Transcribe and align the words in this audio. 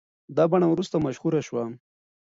دا 0.35 0.43
بڼه 0.51 0.67
وروسته 0.69 0.95
مشهوره 1.05 1.41
شوه. 1.47 1.63